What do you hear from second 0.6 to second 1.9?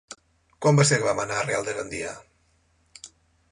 Quan va ser que vam anar al Real de